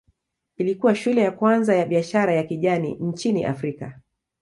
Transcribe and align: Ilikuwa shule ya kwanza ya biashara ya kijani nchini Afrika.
Ilikuwa 0.57 0.95
shule 0.95 1.21
ya 1.21 1.31
kwanza 1.31 1.75
ya 1.75 1.85
biashara 1.85 2.33
ya 2.33 2.43
kijani 2.43 2.93
nchini 2.93 3.45
Afrika. 3.45 3.99